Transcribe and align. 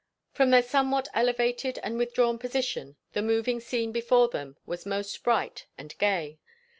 From 0.33 0.49
their 0.49 0.63
somewhat 0.63 1.09
elevated 1.13 1.77
and 1.83 1.95
withdrawn 1.95 2.39
position, 2.39 2.95
the 3.13 3.21
moving 3.21 3.59
scene 3.59 3.91
before 3.91 4.29
them 4.29 4.57
was 4.65 4.83
most 4.83 5.23
bright 5.23 5.67
and 5.77 5.95
gay. 5.99 6.39